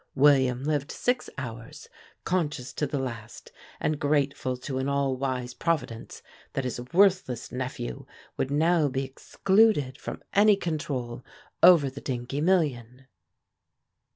William 0.15 0.63
lived 0.63 0.91
six 0.91 1.29
hours, 1.37 1.87
conscious 2.23 2.73
to 2.73 2.87
the 2.87 2.97
last 2.97 3.51
and 3.79 3.99
grateful 3.99 4.57
to 4.57 4.79
an 4.79 4.89
all 4.89 5.15
wise 5.15 5.53
Providence 5.53 6.23
that 6.53 6.63
his 6.63 6.81
worthless 6.91 7.51
nephew 7.51 8.07
would 8.35 8.49
now 8.49 8.87
be 8.87 9.03
excluded 9.03 9.99
from 9.99 10.23
any 10.33 10.55
control 10.55 11.23
over 11.61 11.87
the 11.87 12.01
Dingee 12.01 12.41
million. 12.41 13.05